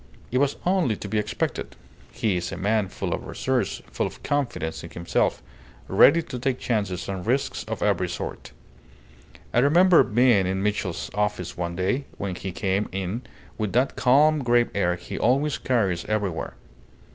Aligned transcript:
It 0.31 0.39
was 0.39 0.55
only 0.65 0.95
to 0.95 1.07
be 1.07 1.19
expected. 1.19 1.75
He 2.11 2.35
is 2.37 2.51
a 2.51 2.57
man 2.57 2.87
full 2.87 3.13
of 3.13 3.27
resource, 3.27 3.83
full 3.91 4.07
of 4.07 4.23
confidence 4.23 4.83
in 4.83 4.89
himself, 4.89 5.43
ready 5.87 6.23
to 6.23 6.39
take 6.39 6.57
chances 6.57 7.07
and 7.07 7.23
risks 7.23 7.63
of 7.65 7.83
every 7.83 8.09
sort. 8.09 8.51
I 9.53 9.59
remember 9.59 10.01
being 10.01 10.47
in 10.47 10.63
Mitchell's 10.63 11.11
office 11.13 11.55
one 11.55 11.75
day, 11.75 12.05
when 12.17 12.33
he 12.33 12.51
came 12.51 12.89
in 12.91 13.21
with 13.59 13.73
that 13.73 13.95
calm, 13.95 14.43
grave 14.43 14.71
air 14.73 14.95
he 14.95 15.19
always 15.19 15.59
carries 15.59 16.03
everywhere. 16.05 16.55